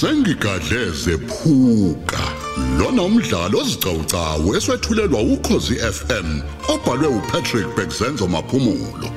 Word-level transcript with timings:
sengigadleze 0.00 1.16
phuka 1.28 2.24
lona 2.78 3.02
umdlalo 3.02 3.58
ozicawucawu 3.60 4.48
eswetshulelwa 4.56 5.20
ukhozi 5.34 5.74
FM 5.96 6.28
obhalwe 6.72 7.08
uPatrick 7.18 7.68
Bekzenzo 7.76 8.26
maphumulo. 8.28 9.08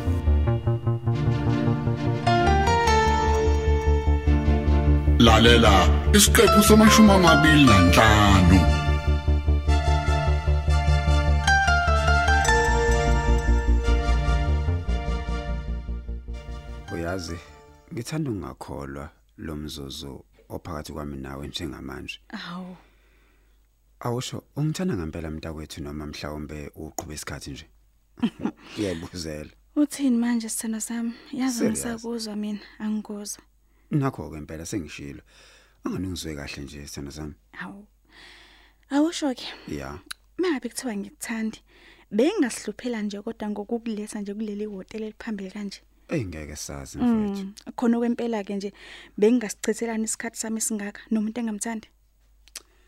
Lalela 5.19 5.75
isiqephu 6.13 6.63
samashumi 6.63 7.11
amabili 7.11 7.65
nanhlanu 7.65 8.59
Uyazi, 16.93 17.37
ngithanda 17.93 18.31
ungakholwa 18.31 19.09
lo 19.37 19.55
mzuzu 19.55 20.23
ophakathi 20.49 20.93
kwami 20.93 21.17
nawe 21.17 21.47
njengamanje. 21.47 22.19
Awu, 22.29 22.77
Awusho 23.99 24.43
ungithanda 24.55 24.95
ngempela 24.97 25.29
mntakwethu 25.31 25.83
noma 25.83 26.05
mhlawumbe 26.07 26.71
uqhubha 26.75 27.13
isikhathi 27.13 27.51
nje. 27.51 27.65
Ngiyabuzela. 28.73 29.49
uthini 29.75 30.17
manje 30.17 30.49
sithando 30.49 30.79
sami? 30.79 31.13
Yazi 31.31 31.57
Serious? 31.57 31.71
ngisakuzwa 31.85 32.35
mina, 32.35 32.59
angikuzwa. 32.79 33.43
Nakho 33.91 34.29
ke 34.29 34.37
impela 34.37 34.65
sengishilo. 34.65 35.21
Anganingizwe 35.83 36.35
kahle 36.35 36.63
nje 36.63 36.87
sithando 36.87 37.11
sami. 37.11 37.33
Awu. 37.61 37.87
Awusho 38.89 39.33
ke, 39.35 39.47
Ya. 39.75 39.99
mangabe 40.37 40.69
kuthiwa 40.69 40.95
ngikuthandi, 40.95 41.61
bengingasihluphela 42.11 43.01
nje 43.01 43.21
kodwa 43.21 43.49
ngokukuletha 43.49 44.21
nje 44.21 44.33
kuleli 44.33 44.65
hotel 44.65 45.03
eliphambili 45.03 45.51
kanje. 45.51 45.81
Eyingeke 46.09 46.55
sazi 46.55 46.97
mfethu. 46.97 47.43
Mm, 47.43 47.53
khona 47.75 47.97
okwempela 47.97 48.43
ke 48.43 48.55
nje 48.55 48.73
bengingasichithelana 49.17 50.03
isikhathi 50.03 50.37
sami 50.37 50.61
singaka 50.61 51.01
nomuntu 51.11 51.39
engamthandi. 51.39 51.87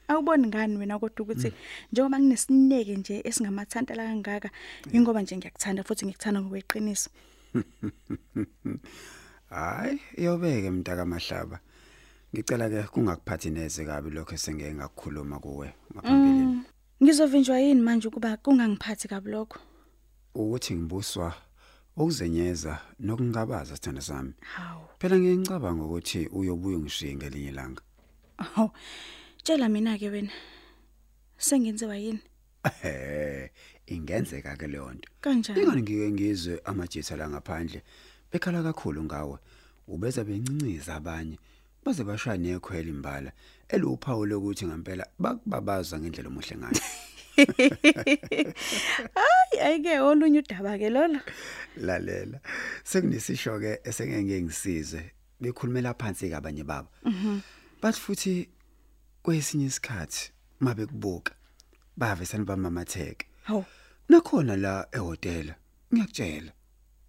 Awuboni 0.08 0.47
ngani 0.47 0.78
wena 0.78 1.00
kodwa 1.00 1.22
ukuthi 1.23 1.53
njengoba 1.91 2.19
nginesineke 2.19 2.95
nje 2.95 3.22
esingamathantala 3.23 4.03
kangaka, 4.03 4.50
ingoba 4.91 5.22
nje 5.22 5.38
ngiyakuthanda 5.38 5.83
futhi 5.83 6.05
ngikuthanda 6.05 6.41
ngokweqiniso. 6.41 7.09
Hayi, 9.50 10.00
iyobeke 10.17 10.72
mntaka 10.72 11.06
mahlaba. 11.06 11.59
Ngicela 12.33 12.69
ke 12.69 12.83
kungakuphathi 12.83 13.50
neze 13.50 13.85
kabi 13.85 14.09
lokho 14.09 14.33
esengeke 14.35 14.73
ngakukhuluma 14.73 15.39
kuwe 15.39 15.73
ngaphambilini. 15.94 16.63
Ngizovinjwa 17.03 17.59
yini 17.59 17.81
manje 17.81 18.08
ukuba 18.08 18.38
kungangiphathi 18.38 19.08
kabi 19.08 19.31
lokho? 19.31 19.59
Ukuthi 20.35 20.75
ngibuswa 20.75 21.33
ukuzenyeza 22.02 22.80
nokungabaza 22.99 23.75
sithanda 23.75 24.02
sami. 24.02 24.33
Hawu. 24.41 24.85
Phela 24.99 25.19
ngiyicabanga 25.19 25.83
ukuthi 25.83 26.27
uyobuya 26.27 26.77
ungishiye 26.77 27.16
ngelinye 27.16 27.49
ilanga. 27.49 27.81
Aw. 28.38 28.69
Tshela 29.44 29.69
mina 29.69 29.97
ke 29.97 30.09
wena. 30.09 30.31
Sengenziwa 31.38 31.97
yini? 31.97 32.19
Eh, 32.83 33.49
ingenzeka 33.88 34.57
ke 34.57 34.67
leyo 34.67 34.94
nto. 34.94 35.09
Kanjani? 35.22 35.61
Ingani 35.61 35.81
ngike 35.81 36.11
ngizwe 36.11 36.61
amajitha 36.66 37.16
la 37.16 37.29
ngaphandle 37.29 37.81
bekhala 38.31 38.63
kakhulu 38.63 39.03
ngawe. 39.03 39.38
Ubeza 39.88 40.23
bencinciza 40.23 40.95
abanye 40.95 41.38
baze 41.85 42.03
bashaya 42.03 42.38
nekhwela 42.38 42.89
imbala 42.89 43.31
eluphawu 43.69 44.25
lokuthi 44.25 44.66
ngempela 44.66 45.07
bakubabaza 45.19 45.99
ngendlela 45.99 46.29
omuhle 46.29 46.55
ngayo. 46.57 46.81
Hayi 49.62 49.73
ayike 49.73 50.00
olunye 50.00 50.40
udaba 50.40 50.78
ke 50.78 50.90
lolo. 50.90 51.20
Lalela. 51.78 52.40
Sekunesisho 52.84 53.59
ke 53.59 53.80
esengeke 53.84 54.42
ngisize 54.42 55.12
bekhulumela 55.40 55.94
phansi 55.94 56.30
ke 56.30 56.36
abanye 56.36 56.64
babo. 56.64 56.90
Mhm. 57.06 57.42
Bathi 57.81 58.00
futhi 58.00 58.50
kwesinye 59.24 59.66
isikhathi 59.66 60.31
mabe 60.59 60.85
kubuka 60.85 61.34
bave 61.97 62.25
sanibamamatheke. 62.25 63.25
Hawu. 63.44 63.66
Nakhona 64.09 64.56
la 64.58 64.88
ehotela 64.91 65.56
ngiyakutshela. 65.94 66.52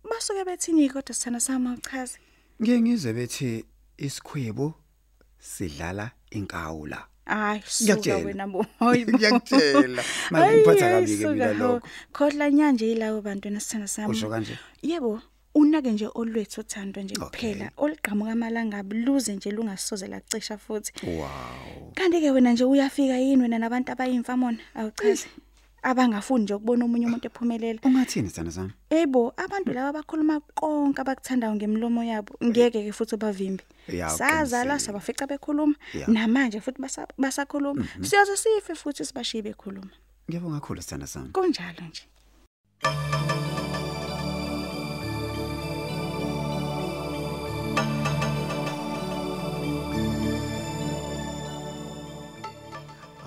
Basuke 0.05 0.45
bethini 0.45 0.91
kodwa 0.91 1.15
sithana 1.15 1.41
sami 1.41 1.69
uchaze. 1.77 2.19
Ngeke 2.61 2.81
ngizwe 2.81 3.13
bethi 3.13 3.65
isikhwebo 3.97 4.75
sidlala 5.39 6.11
inkawu 6.31 6.87
la. 6.87 7.12
Hayi 7.27 7.63
suka 7.67 7.85
Ngiyakutshela. 7.85 8.25
wena 8.27 8.47
bo. 8.47 8.67
Hayibo. 8.79 9.13
Ngiyakutshela. 9.19 10.03
Manje 10.31 10.57
ngiphatha 10.57 10.89
kabi 10.91 11.17
ke 11.17 11.27
mina 11.31 11.53
lokho. 11.53 11.87
Khodla 12.13 12.51
nyanje 12.51 12.87
yilawo 12.89 13.21
bantu 13.23 13.51
nesithana 13.51 13.89
sami. 13.89 14.11
Usho 14.11 14.29
kanje? 14.29 14.59
Yebo. 14.83 15.21
Unake 15.55 15.93
nje 15.93 16.09
olwethu 16.15 16.61
othandwa 16.61 17.03
nje 17.03 17.15
Okay. 17.21 17.53
kuphela 17.55 17.71
oliqhamuka 17.77 18.33
amalanga 18.33 18.83
luze 18.83 19.35
nje 19.37 19.51
lungasoze 19.51 20.07
lacisha 20.09 20.57
futhi 20.59 20.93
Wow. 21.07 21.93
kanti 21.95 22.21
ke 22.21 22.31
wena 22.31 22.53
nje 22.53 22.65
uyafika 22.65 23.17
yini 23.19 23.43
wena 23.43 23.59
nabantu 23.59 23.93
abayimfamona 23.93 24.59
awuchaze 24.75 25.27
abangafuni 25.83 26.45
nje 26.45 26.55
ukubona 26.55 26.85
omunye 26.85 27.07
umuntu 27.07 27.27
ephumelela 27.27 27.81
Ungathini 27.85 28.31
sana 28.31 28.51
sami? 28.51 28.73
Ebo 28.91 29.33
abantu 29.37 29.73
laba 29.73 29.93
bakhuluma 29.99 30.41
konke 30.55 31.01
abakuthandayo 31.01 31.55
ngemlomo 31.55 32.03
yabo 32.05 32.35
ngeke 32.45 32.85
ke 32.87 32.93
futhi 32.93 33.17
bavimbi. 33.17 33.65
Ya, 33.89 34.09
Sazala 34.09 34.75
uqinisile. 34.75 34.79
sabafica 34.79 35.27
bekhuluma 35.27 35.75
Ya. 35.95 36.07
namanje 36.07 36.61
futhi 36.61 36.81
basa- 36.83 37.09
basakhuluma. 37.19 37.85
Siyaze 38.03 38.37
sife 38.37 38.75
futhi 38.75 39.05
sibashiye 39.05 39.43
bekhuluma. 39.43 39.91
Ngiyabonga 40.31 40.61
kakhulu 40.61 40.83
sana 40.83 41.07
sami. 41.07 41.29
Kunjalo 41.33 41.83
nje. 41.89 42.03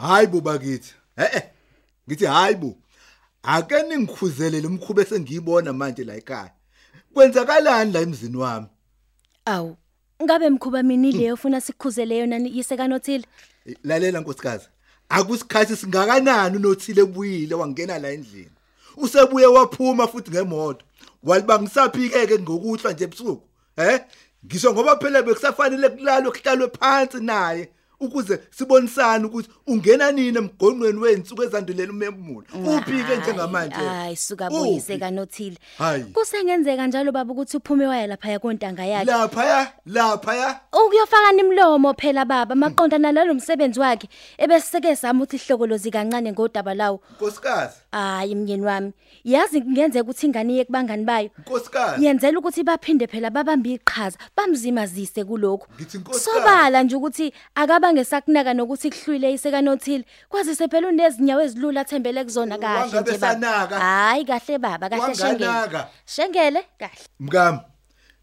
Hayi 0.02 0.28
bo 0.28 0.42
bakithi. 0.42 0.94
Eh 1.18 1.30
eh. 1.34 1.44
Ngithi 2.08 2.26
hayi 2.26 2.56
bo. 2.56 2.78
Ake 3.44 3.84
ningikhuzele 3.84 4.62
lomkhuba 4.62 5.02
esengiyibona 5.02 5.74
manje 5.74 6.04
la 6.04 6.16
ekhaya. 6.16 6.52
Kwenzakalani 7.14 7.92
la 7.92 8.00
emzini 8.00 8.38
wami? 8.38 8.68
Awu, 9.46 9.78
ngabe 10.24 10.50
mkhuba 10.50 10.84
mini 10.84 11.12
leyo 11.12 11.34
ufuna 11.34 11.62
sikhuzele 11.62 12.18
yona 12.18 12.36
yiseka 12.36 12.88
nothile? 12.88 13.26
Lalela 13.84 14.20
nkosikazi. 14.20 14.68
Akusikhathi 15.10 15.76
singakanani 15.76 16.58
unothile 16.58 17.02
ebuyile 17.02 17.56
wangena 17.56 18.00
la 18.00 18.12
endlini. 18.12 18.52
Usebuye 18.98 19.46
waphuma 19.46 20.08
futhi 20.08 20.32
ngemoto. 20.32 20.86
Walibangisaphike 21.24 22.28
ke 22.28 22.40
ngokuhlwa 22.40 22.94
nje 22.94 23.04
ebusuku. 23.04 23.44
Eh? 23.78 24.02
Ngisho 24.46 24.74
ngoba 24.74 24.98
phela 24.98 25.22
bekusafanele 25.22 25.90
kulalo 25.90 26.32
kuhlalwe 26.32 26.70
phansi 26.80 27.20
naye 27.20 27.70
ukuze 28.06 28.40
sibonisane 28.52 29.26
ukuthi 29.26 29.50
ungena 29.68 30.12
nini 30.12 30.38
emgonqweni 30.38 31.00
wensuku 31.00 31.44
ezandulela 31.44 31.92
umemulo. 31.92 32.46
Uphi 32.54 33.04
ke 33.04 33.16
njengamanje? 33.18 33.76
Hayi, 33.76 34.16
suka 34.16 34.48
Uphi? 34.48 34.58
buyiseka 34.58 35.12
nothile. 35.12 35.58
Hayi. 35.78 36.04
Kusengenzeka 36.04 36.88
njalo 36.88 37.12
baba 37.12 37.34
ukuthi 37.34 37.58
uphume 37.58 37.88
waya 37.88 38.08
lapha 38.08 38.30
yakontanga 38.32 38.86
yakhe. 38.86 39.12
Lapha 39.12 39.46
ya, 39.46 39.72
lapha 39.86 40.36
ya. 40.36 40.60
Ukuyofaka 40.86 41.32
nimlomo 41.32 41.94
phela 41.94 42.26
baba 42.26 42.56
maqondana 42.56 43.12
nalo 43.12 43.34
msebenzi 43.34 43.80
wakhe 43.80 44.10
ebeseke 44.38 44.96
sami 44.96 45.22
uthi 45.22 45.36
ihlokolozi 45.36 45.92
kancane 45.92 46.32
ngodaba 46.32 46.74
lawo. 46.74 47.02
Nkosikazi, 47.16 47.76
Hayi 47.92 48.36
mnyeni 48.36 48.66
wami, 48.66 48.92
yazi 49.24 49.62
ngenzeka 49.62 50.04
ukuthi 50.04 50.26
ingane 50.26 50.54
iye 50.54 50.66
kubangani 50.66 51.04
bayo. 51.06 51.30
nkosikazi. 51.40 52.06
Yenzela 52.06 52.40
ukuthi 52.40 52.64
baphinde 52.64 53.08
phela 53.08 53.30
babambe 53.30 53.74
iqhaza, 53.74 54.18
bamzimazise 54.38 55.24
kuloko. 55.24 55.68
Sobala 56.20 56.84
nje 56.84 56.96
ukuthi 56.96 57.34
akaba 57.56 57.94
ngesakunaka 57.96 58.54
nokuthi 58.54 58.90
kuhlwile 58.90 59.34
iseka 59.34 59.62
nothile. 59.62 60.06
Kwazise 60.30 60.68
phela 60.68 60.88
unezinyawo 60.88 61.42
ezilula 61.42 61.82
athembele 61.82 62.24
kuzona 62.24 62.58
kahle 62.58 63.02
nje 63.02 63.18
baba. 63.18 63.80
Hayi 63.80 64.26
kahle 64.26 64.58
baba, 64.58 64.90
kahle 64.90 65.16
shengele. 65.16 65.84
Shengele 66.06 66.62
kahle. 66.80 67.06
Mkami, 67.20 67.60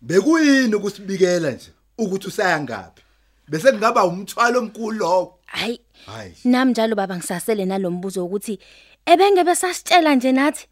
bekuyini 0.01 0.75
ukusibikela 0.75 1.51
nje 1.51 1.71
ukuthi 1.99 2.29
usaya 2.29 2.61
ngapi? 2.61 3.03
Bese 3.49 3.73
kungaba 3.73 4.05
umthwalo 4.05 4.59
omkhulu 4.59 4.99
lowo. 4.99 5.39
Hayi. 5.47 5.81
Nami 6.45 6.71
njalo 6.71 6.95
baba 6.97 7.17
ngisasele 7.17 7.65
nalombuzo 7.65 8.25
ukuthi 8.25 8.59
ebengebe 9.07 9.55
sasitshela 9.55 10.15
nje 10.15 10.33
nathi 10.33 10.67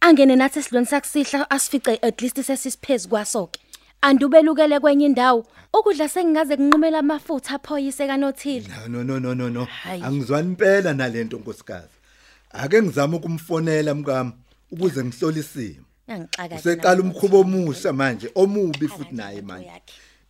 angene 0.00 0.36
nathi 0.36 0.58
esilweni 0.58 0.86
sakusihla 0.86 1.50
asifice 1.50 1.98
at 2.02 2.22
least 2.22 2.42
sesisiphezulu 2.42 3.10
kwasoke. 3.10 3.60
Andubelukele 4.04 4.80
kwenye 4.80 5.06
indawo 5.06 5.46
ukudla 5.72 6.08
sengingaze 6.08 6.56
kunqumela 6.56 6.98
amafutha 6.98 7.54
aphoyise 7.54 8.06
kanothile. 8.06 8.66
No 8.88 9.04
no 9.04 9.20
no 9.20 9.34
no 9.34 9.48
no. 9.48 9.64
Hayi. 9.64 10.02
Angizwani 10.02 10.48
impela 10.48 10.92
nalento 10.94 11.38
nkosikazi. 11.38 11.96
Ake 12.50 12.82
ngizame 12.82 13.16
ukumfonela 13.16 13.94
mkami 13.94 14.32
ukuze 14.70 15.04
ngihlolisime. 15.04 15.80
Yangixaka. 16.08 16.56
Useqala 16.56 17.00
umkhubo 17.00 17.40
omusha 17.40 17.92
manje 17.92 18.30
omubi 18.34 18.88
futhi 18.88 19.14
naye 19.14 19.42
manje. 19.42 19.70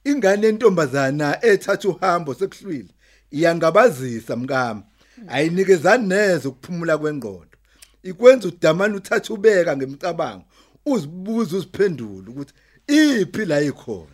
Ingane 0.05 0.47
yentombazana 0.47 1.45
ethatha 1.45 1.89
uhambo 1.89 2.35
sekuhlwile 2.35 2.89
iyangabazisa 3.31 4.37
mkami. 4.37 4.83
Ayinikezani 5.29 6.09
neze 6.09 6.49
ukuphumula 6.49 6.99
kwengqondo. 6.99 7.57
Ikwenza 8.03 8.49
udamana 8.49 8.97
uthatha 8.97 9.35
ubeka 9.35 9.77
ngemicabango 9.77 10.45
uzibuza 10.87 11.57
uziphendula 11.57 12.31
ukuthi 12.31 12.55
iphi 12.87 13.45
la 13.45 13.61
ikhona? 13.61 14.07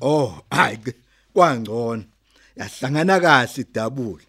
Oh 0.00 0.42
hayi 0.50 0.78
kwangcono. 1.32 2.04
Yahlangana 2.56 3.20
kahle 3.20 3.60
idabula. 3.62 4.24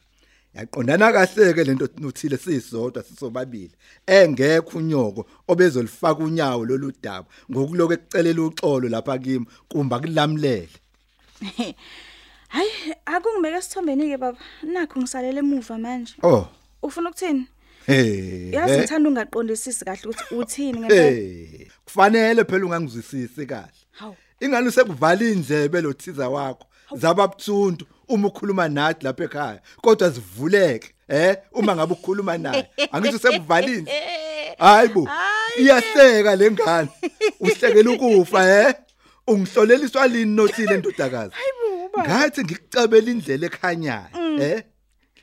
Yaqondana 0.55 1.11
kahle 1.11 1.53
ke 1.53 1.63
lento 1.63 1.87
nothile 1.99 2.37
sisizodwa 2.37 3.03
sisobabili. 3.03 3.71
Engekho 4.07 4.77
unyoko 4.77 5.25
obezolifaka 5.47 6.23
unyawo 6.23 6.65
loludaba 6.65 7.27
ngokuloko 7.51 7.93
ekucelela 7.93 8.41
uxolo 8.41 8.89
lapha 8.89 9.17
kimi 9.17 9.45
kumba 9.69 9.99
kulamlele 9.99 10.69
Hayi, 12.47 12.95
akungibeke 13.05 13.61
sithombeni 13.61 14.09
ke 14.11 14.17
baba. 14.17 14.37
Nakho 14.63 14.99
ngisalele 14.99 15.39
emuva 15.39 15.77
manje. 15.77 16.13
Oh, 16.23 16.47
Ufuna 16.83 17.09
ukuthini? 17.09 17.47
hey. 17.87 18.51
Yazi 18.51 18.73
eh, 18.73 18.79
ngithanda 18.79 19.09
ungaqondisisi 19.09 19.85
kahle 19.85 20.01
ukuthi 20.05 20.35
uthini 20.35 20.79
ngempela. 20.79 21.71
Kufanele 21.85 22.43
phela 22.45 22.65
ungangizwisisi 22.65 23.45
kahle. 23.45 23.71
Hawu. 23.91 24.15
Ingane 24.39 24.71
sekuvala 24.71 25.23
indlebe 25.25 25.81
lo 25.81 25.93
thiza 25.93 26.29
wakho. 26.29 26.65
Zababuthuntu 26.95 27.85
uma 28.07 28.27
ukhuluma 28.27 28.69
nathi 28.69 29.05
lapha 29.05 29.23
ekhaya. 29.23 29.61
Kodwa 29.81 30.09
zivuleke, 30.09 30.93
eh? 31.07 31.37
Uma 31.51 31.75
ngabe 31.75 31.93
ukhuluma 31.93 32.37
naye. 32.37 32.69
Angithi 32.91 33.19
sekuvala 33.19 33.67
indle. 33.67 33.93
Hayibo. 34.57 35.09
Iyahleka 35.57 36.35
lengane. 36.35 36.89
Uhlekela 37.39 37.91
ukufa, 37.91 38.67
eh? 38.67 38.73
Ungihloleliswa 39.27 40.07
lini 40.07 40.35
nothile 40.35 40.77
ndodakazi? 40.81 41.33
Hayibo 41.35 41.64
baba. 41.95 42.07
Ngathi 42.09 42.43
ngikucabela 42.43 43.11
indlela 43.11 43.45
ekhanyayo, 43.47 44.41
eh? 44.41 44.63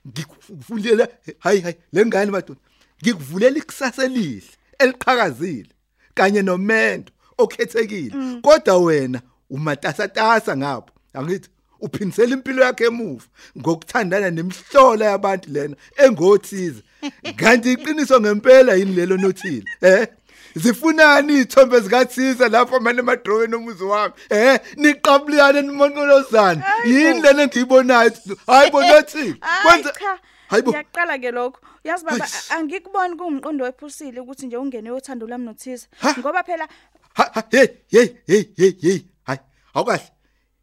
Ngikuvulela 0.08 1.08
hayi 1.38 1.60
hayi 1.60 1.76
lengane 1.92 2.30
madoda. 2.30 2.60
Ngikuvulela 3.02 3.58
ikusasa 3.58 4.04
elihle, 4.04 4.52
eliqhakazile 4.78 5.72
kanye 6.14 6.42
nomendo 6.42 7.12
okhethekile. 7.38 8.40
Kodwa 8.42 8.78
wena 8.78 9.20
umatasatasa 9.50 10.56
ngapho. 10.56 10.90
Angithi 11.14 11.48
uphindisela 11.80 12.32
impilo 12.32 12.64
yakhe 12.64 12.84
emuva 12.84 13.26
ngokuthandana 13.58 14.30
nemihlola 14.30 15.04
yabantu 15.04 15.50
lena 15.50 15.76
engothize. 15.96 16.82
Kanti 17.40 17.72
iqiniso 17.72 18.20
ngempela 18.20 18.74
yini 18.74 18.92
lelo 18.94 19.16
nothile, 19.16 19.64
eh? 19.80 20.06
Zifunani 20.54 21.32
izithombe 21.32 21.80
zikaThisa 21.80 22.48
lapha 22.48 22.80
manje 22.80 23.00
emadrowini 23.00 23.54
omuzi 23.54 23.84
wami 23.84 24.14
eh 24.30 24.60
niqabuliyane 24.76 25.62
nimonqolozana 25.62 26.64
yini 26.86 27.20
lena 27.22 27.42
engiyibonayo 27.42 28.10
hayi 28.46 28.70
bonathi 28.70 29.34
Hayi 29.40 29.82
cha. 29.84 30.18
hayibo 30.48 30.70
Ngiyaqala 30.70 31.18
ke 31.18 31.30
lokho. 31.30 31.58
Yazi 31.84 32.04
baba 32.04 32.24
Eish. 32.24 32.50
a- 32.50 32.54
angikuboni 32.56 33.16
kuwumqondo 33.16 33.64
wephusile 33.64 34.20
ukuthi 34.20 34.46
nje 34.46 34.56
ungene 34.56 34.90
uyothanda 34.90 35.26
lami 35.26 35.44
noThisa. 35.44 35.86
Ha? 36.00 36.14
Ngoba 36.18 36.42
phela 36.42 36.68
Ha, 37.14 37.30
ha, 37.34 37.42
hey 37.50 37.66
hey 37.90 38.08
hey 38.26 38.44
hey 38.56 38.72
hey 38.82 38.98
hayi 39.24 39.38
awukahle 39.74 40.08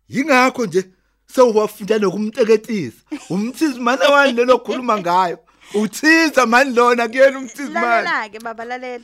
yingakho 0.09 0.65
nje 0.65 0.83
sewafunda 1.27 1.97
nokumteketisa 1.99 2.97
umthizi 3.29 3.79
mana 3.79 4.09
wani 4.09 4.33
lelo 4.33 4.57
khuluma 4.59 4.97
ngayo 4.97 5.39
uthiza 5.73 6.45
mani 6.45 6.73
lona 6.75 7.07
kuyena 7.07 7.37
umthizi 7.39 7.69
mani 7.71 7.85
lalela 7.85 8.29
ke 8.29 8.39
baba 8.39 8.65
lalela. 8.65 9.03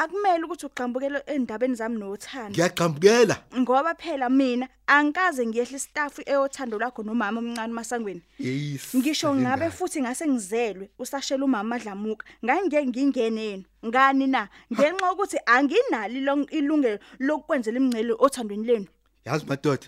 Akumele 0.00 0.44
ukuthi 0.44 0.66
ugqambukele 0.66 1.22
endabeni 1.26 1.74
zami 1.74 1.98
nothando. 1.98 2.50
ngiyaqhambukela 2.50 3.36
Ngoba 3.58 3.94
phela 3.94 4.28
mina 4.30 4.68
angikaze 4.86 5.46
ngiyehle 5.46 5.76
istaff 5.76 6.18
eyothando 6.26 6.78
lakho 6.78 7.02
nomama 7.02 7.40
omncane 7.40 7.72
masangweni. 7.72 8.22
yes 8.38 8.94
Ngisho 8.96 9.34
ngabe 9.34 9.70
futhi 9.70 10.00
ngase 10.00 10.26
ngizelwe 10.26 10.90
usashela 10.98 11.44
umama 11.44 11.76
adlamuka. 11.76 12.24
Ngangike 12.44 12.86
ngingene 12.86 13.42
yena. 13.44 13.64
Ngani 13.86 14.26
na? 14.26 14.48
Ngenxa 14.72 15.12
ukuthi 15.12 15.38
anginali 15.46 16.18
ilungelo 16.50 16.98
lokwenzela 17.18 17.76
imingcele 17.78 18.14
othandweni 18.18 18.64
lenu. 18.66 18.86
Yazi 19.26 19.44
madoda 19.46 19.86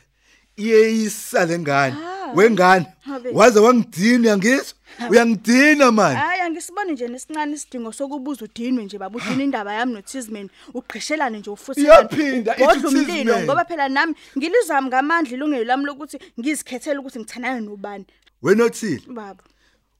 iyeyisa 0.56 1.47
lengane 1.47 1.97
Ah. 1.97 2.19
Wengane? 2.35 2.87
Waze 3.32 3.61
wangidina 3.61 4.23
uyangizwa? 4.23 4.75
Uyangidina 5.11 5.93
man. 5.93 6.17
Hayi 6.17 6.41
angisiboni 6.41 6.93
nje 6.93 7.09
nesincane 7.09 7.53
isidingo 7.53 7.93
sokubuza 7.93 8.44
udinwe 8.44 8.85
nje 8.85 8.99
baba 8.99 9.17
udina 9.17 9.44
indaba 9.44 9.73
yami 9.73 9.93
noThisman 9.93 10.49
ugqishelane 10.75 11.38
nje 11.38 11.50
ufuthi 11.50 11.81
Iyaphinda, 11.81 12.53
ithi 12.56 12.65
Bodla 12.65 12.88
umlilo 12.88 13.32
uThisman. 13.32 13.44
ngoba 13.44 13.65
phela 13.65 13.88
nami 13.88 14.15
ngilizami 14.38 14.88
ngamandla 14.88 15.35
ilungelo 15.35 15.65
lami 15.65 15.85
lokuthi 15.85 16.19
ngizikhethele 16.41 16.99
ukuthi 16.99 17.19
ngithandana 17.19 17.61
nobani. 17.61 18.06
Wenothile? 18.43 19.03
Baba. 19.09 19.43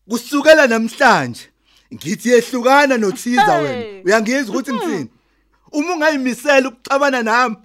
Kusukela 0.09 0.67
namhlanje 0.67 1.49
ngithi 1.95 2.29
yehlukana 2.29 2.99
nothiza 2.99 3.55
wena. 3.55 4.03
Uyangizwa 4.05 4.55
ukuthi 4.55 4.73
ngithini? 4.73 5.09
Uma 5.73 5.93
ungayimisela 5.95 6.69
ukuxabana 6.69 7.23
nami 7.23 7.57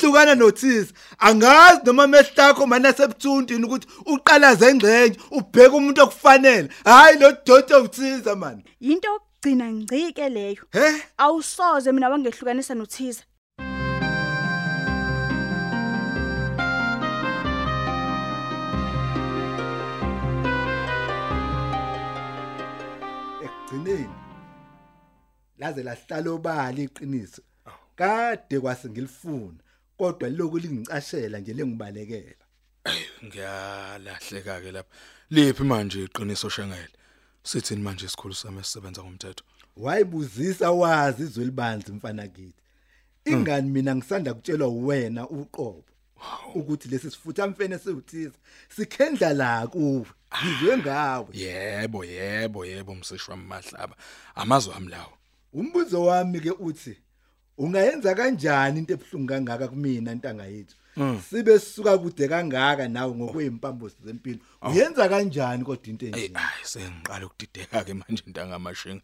hlukana 0.00 0.34
nothiza 0.34 0.92
angazi 1.18 1.80
noma 1.84 2.06
mehlakho 2.06 2.66
mana 2.66 2.92
sebuthundini 2.92 3.64
ukuthi 3.64 3.86
uqalaze 4.06 4.66
engcenye 4.70 5.16
ubheke 5.30 5.74
umuntu 5.76 6.02
okufanele. 6.02 6.68
Hayi 6.84 7.18
lo 7.18 7.32
dodo 7.46 7.82
uthiza 7.82 8.36
man. 8.36 8.62
Into 8.80 9.08
yokugcina 9.08 9.72
ngcike 9.72 10.28
leyo. 10.28 10.62
He? 10.72 11.02
Awusoze 11.18 11.92
mina 11.92 12.08
wangehlukanisa 12.08 12.74
noThiza 12.74 13.22
ekugcineni 23.44 24.14
laze 25.58 25.82
lahlala 25.82 26.30
obala 26.30 26.80
iqiniso. 26.80 27.42
Kade 27.96 28.60
kwase 28.60 28.88
ngilifuna. 28.88 29.65
Kodwa 29.98 30.28
lokhu 30.28 30.58
lingicashela 30.58 31.38
nje 31.38 31.52
lengibalekela. 31.52 32.44
Ngiyalahleka 33.24 34.60
ke 34.60 34.72
lapha. 34.72 34.94
Liphi 35.30 35.64
manje 35.64 36.04
iqiniso 36.04 36.48
shengele 36.48 36.96
sithini 37.42 37.82
manje 37.82 38.06
isikhulu 38.06 38.34
sami 38.34 38.58
esisebenza 38.60 39.02
ngomthetho? 39.02 39.44
Wayibuzisa 39.76 40.70
wazi 40.70 41.22
izwe 41.22 41.44
libanzi 41.44 41.92
mfana 41.92 42.28
kithi. 42.28 42.62
Ingani 43.24 43.70
mina 43.70 43.96
ngisanda 43.96 44.34
kutshelwa 44.34 44.68
wena 44.68 45.28
uqobo 45.28 45.84
ukuthi 46.54 46.88
lesi 46.88 47.10
sifutha 47.10 47.46
mfene 47.46 47.78
siwuthiza 47.78 48.38
sikhendla 48.76 49.32
la 49.32 49.66
kuwe 49.66 50.06
ngizwe 50.42 50.78
ngawe. 50.78 51.28
yebo 51.32 52.04
yebo 52.04 52.66
yebo 52.66 52.94
msishwa 52.94 53.36
mahlaba. 53.36 53.96
Amazwi 54.34 54.74
ami 54.76 54.88
lawo. 54.88 55.12
Umbuzo 55.52 56.04
wami 56.04 56.40
ke 56.40 56.50
uthi 56.50 56.96
ungayenza 57.58 58.14
kanjani 58.14 58.78
into 58.78 58.92
ebhlungu 58.94 59.28
kangaka 59.28 59.68
kumina 59.68 60.14
ntanga 60.14 60.44
yethu? 60.44 60.76
Sibe 61.30 61.58
sisuka 61.58 61.98
kude 61.98 62.28
kangaka 62.28 62.88
nawe 62.88 63.14
ngokwempambo 63.14 63.90
zempilo 64.04 64.38
uyenza 64.62 65.08
kanjani 65.08 65.64
kodwa 65.64 65.86
into 65.86 66.06
Ey 66.06 66.12
enje 66.12 66.32
hayi 66.34 66.64
sengiqala 66.64 67.26
ukudideka 67.26 67.84
ke 67.84 67.94
manje 67.94 68.22
ntangamashinga 68.26 69.02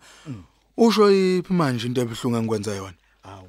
usho 0.77 1.11
iphi 1.11 1.53
manje 1.53 1.87
into 1.87 2.01
ebuhlungu 2.01 2.37
engikwenza 2.37 2.75
yona? 2.75 2.97
Awu. 3.23 3.49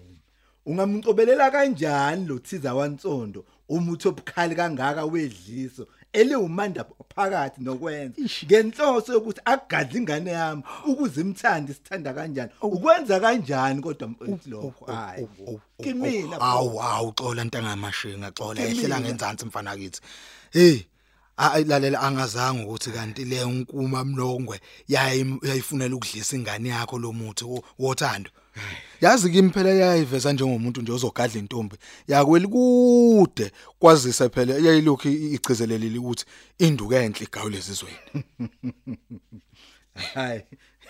Ungamcobelela 0.65 1.51
kanjani 1.51 2.27
lo 2.27 2.39
thiza 2.39 2.73
wansondo? 2.73 3.45
Umuthi 3.69 4.07
obukhali 4.07 4.55
kangaka 4.55 5.05
wedliso. 5.05 5.87
Eliwumanda 6.13 6.85
phakathi 7.15 7.61
nokwenza. 7.61 8.21
Ngenhloso 8.45 9.13
yokuthi 9.13 9.41
akugadla 9.45 9.97
ingane 9.99 10.31
yami 10.31 10.63
ukuze 10.87 11.21
imthande 11.21 11.71
isithanda 11.71 12.13
kanjani. 12.13 12.51
Ukwenza 12.61 13.19
kanjani 13.19 13.81
kodwa 13.81 14.07
mfethu 14.07 14.49
lokho 14.49 14.85
hayi. 14.85 15.27
kimina 15.83 16.41
awu 16.41 16.81
awu 16.81 17.13
xola 17.13 17.43
ntangamashinga 17.43 18.31
xola. 18.31 18.61
Kimina. 18.61 18.77
ehlela 18.79 18.99
ngenzansi 19.01 19.45
mfana 19.45 19.77
kithi. 19.77 20.01
Hey 20.51 20.79
ayi 21.37 21.63
lalela 21.65 22.01
angazange 22.01 22.63
ukuthi 22.63 22.91
kanti 22.91 23.25
le 23.25 23.45
nkuma 23.45 24.03
mlongwe 24.05 24.59
yayi 24.87 25.39
yayifunela 25.43 25.95
ukudlisa 25.95 26.35
ingane 26.35 26.69
yakho 26.69 26.99
lo 26.99 27.11
muthi 27.13 27.43
wo- 27.45 27.63
wothando. 27.79 28.29
Yazi 29.03 29.29
kimi 29.29 29.49
phela 29.49 29.69
yayiveza 29.69 30.33
njengomuntu 30.33 30.81
nje 30.81 30.91
ozogadla 30.91 31.39
intombi 31.39 31.75
yakweli 32.07 32.47
kude 32.47 33.51
kwazise 33.79 34.29
phela 34.29 34.53
yayilokhu 34.53 35.07
igcizelelile 35.07 35.99
ukuthi 35.99 36.25
induku 36.57 36.93
enhle 36.93 37.25
igawu 37.25 37.49
lezizweni 37.49 37.97
hayi 40.13 40.41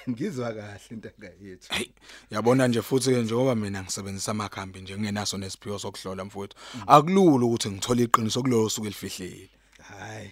ngizwa 0.09 0.53
kahle 0.53 0.79
intanga 0.91 1.29
yethu 1.41 1.73
Hey, 1.73 1.87
yabona 2.31 2.67
nje 2.67 2.81
futhi 2.81 3.09
ke 3.09 3.21
njengoba 3.21 3.55
mina 3.55 3.83
ngisebenzisa 3.83 4.31
amakhambi 4.31 4.81
nje 4.81 4.93
ngingenaso 4.97 5.37
nesiphiwo 5.37 5.79
sokuhlola 5.79 6.25
mfowethu. 6.25 6.57
Akulula 6.87 7.45
ukuthi 7.45 7.69
ngithole 7.69 8.03
iqiniso 8.03 8.41
kulowo 8.41 8.69
suku 8.69 8.87
elifihlile. 8.87 9.49
hayi 9.79 10.31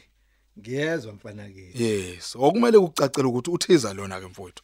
ngiyezwa 0.59 1.13
mfana 1.13 1.49
ke 1.49 1.83
Yes, 1.83 2.35
okumele 2.35 2.77
ukucacela 2.77 3.27
ukuthi 3.27 3.51
uthiza 3.51 3.93
lona 3.93 4.19
ke 4.19 4.27
mfowethu. 4.27 4.63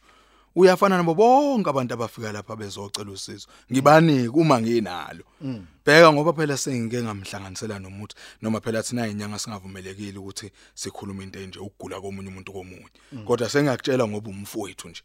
Uyafana 0.56 0.96
nabo 0.96 1.14
bonke 1.14 1.70
abantu 1.70 1.94
abafika 1.94 2.32
lapha 2.32 2.56
bezocela 2.56 3.10
usizo. 3.10 3.48
Ngibanike 3.72 4.28
uma 4.28 4.60
nginalo. 4.60 5.24
Bheka 5.84 6.12
ngoba 6.12 6.32
phela 6.32 6.56
sengike 6.56 7.02
ngamhlanganisela 7.02 7.78
nomuthi 7.78 8.14
noma 8.42 8.60
phela 8.60 8.82
thina 8.82 9.06
inyanga 9.06 9.38
singavumelekile 9.38 10.18
ukuthi 10.18 10.50
sikhulume 10.74 11.24
into 11.24 11.38
enje 11.38 11.58
ukugula 11.58 12.00
komunye 12.00 12.28
umuntu 12.28 12.52
komunye. 12.52 12.90
Kodwa 13.24 13.48
sengiyakutshela 13.48 14.08
ngoba 14.08 14.30
umfowethu 14.30 14.88
nje. 14.88 15.02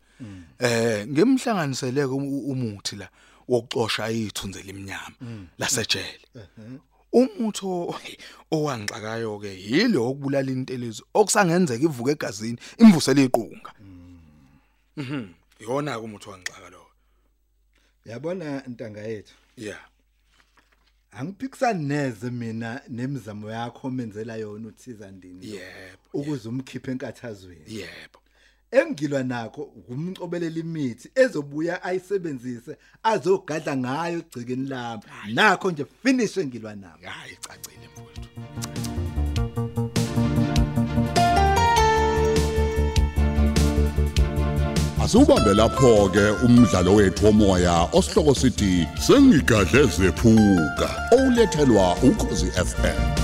Eh, 0.59 1.07
ngimhlanganiseleke 1.07 2.13
umuthi 2.13 2.95
la 2.95 3.09
wokuxosha 3.47 4.09
izithunze 4.11 4.63
lemnyama 4.63 5.15
lasejele. 5.57 6.19
umutho 7.13 7.93
owangxakayo 8.51 9.39
ke 9.39 9.53
yilo 9.53 10.09
okubulala 10.09 10.51
intelizo 10.51 11.03
okusangenzeka 11.13 11.85
ivuke 11.85 12.11
egazini 12.11 12.57
imvusele 12.81 13.23
iqhunga 13.29 13.71
mhm. 14.97 15.33
Yona 15.59 15.99
ke 15.99 16.05
umutho 16.05 16.31
wangxaka 16.31 16.69
lo 16.69 16.83
yabona 18.05 18.63
ntanga 18.67 19.01
yethu. 19.01 19.33
Yeah. 19.57 19.79
Angiphikisani 21.11 21.85
neze 21.85 22.29
mina 22.29 22.81
nemizamo 22.89 23.51
yakho 23.51 23.89
menzela 23.91 24.35
yona 24.35 24.67
uthiza 24.67 25.11
ndini 25.11 25.49
yebo 25.49 25.97
ukuze 26.13 26.49
umkhiphe 26.49 26.91
enkathazweni. 26.91 27.63
Yebo. 27.67 28.19
Engilwa 28.71 29.23
nakho 29.23 29.73
ngumcobelela 29.77 30.59
imithi 30.59 31.09
ezobuya 31.15 31.83
ayisebenzise 31.83 32.77
azogadla 33.03 33.77
ngayo 33.77 34.17
egcikeni 34.19 34.67
lami. 34.69 35.03
Nakho 35.33 35.71
nje 35.71 35.85
finish 36.03 36.37
engilwa 36.37 36.75
nabo 36.75 37.07
hayi 37.07 37.33
icacile 37.33 37.87
mfowethu. 37.87 38.72
Asubambe 45.13 45.53
lapho 45.53 46.09
ke 46.09 46.31
umdlalo 46.45 46.95
wethu 46.95 47.25
womoya 47.25 47.87
osihloko 47.93 48.35
sithi 48.35 48.87
sengigadle 49.07 49.83
zephuka 49.85 50.89
olethelwa 51.11 51.95
ukhozi 52.03 52.51
FM 52.51 53.22